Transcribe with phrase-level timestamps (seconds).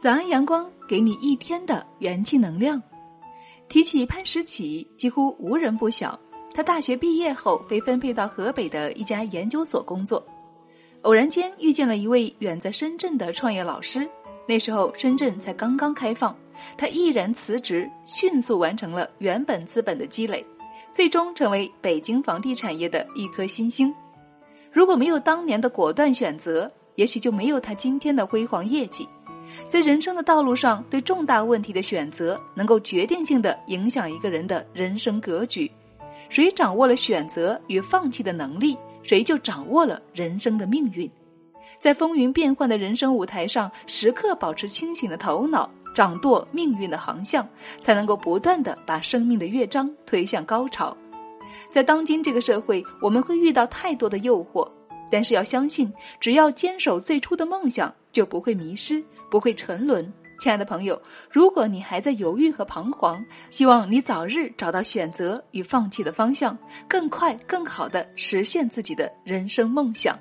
[0.00, 2.82] 早安，阳光，给你一天的元气能量。
[3.68, 6.18] 提起潘石屹，几乎无人不晓。
[6.54, 10.26] 他大学毕业后被分配到河北的一家研究所工作，
[11.02, 14.08] 偶然间遇见了一位远在深圳的创业老师。
[14.48, 16.34] 那时候深圳才刚刚开放，
[16.78, 20.42] 他毅然辞职，迅速完成了原本资本的积累，
[20.90, 23.94] 最终成为北京房地产业的一颗新星。
[24.72, 29.06] 如果没有当年的果断选择，也许就没有他今天的辉煌业绩。
[29.68, 35.70] 在人生的道路上，对重大问题的选择能够决定性的影响一个人的人生格局。
[36.28, 41.10] 谁掌握了选择与放弃的能力，谁就掌握了人生的命运。
[41.78, 47.48] 在风云变幻的人生舞台上，时刻保持清醒的头脑，掌舵命运的航向，
[47.80, 50.96] 才能够不断的把生命的乐章推向高潮。
[51.70, 54.68] 在当今这个社会，我们会遇到太多的诱惑。
[55.12, 60.12] 但是要相信，只要坚守最初的梦想，就不会迷失，不会沉沦。
[60.38, 61.00] 亲爱的朋友，
[61.30, 66.56] 如果你还在犹豫和彷徨，希望你早日找到选择与放弃的方向，
[66.88, 70.18] 更快、更好的实现自己的人生梦想。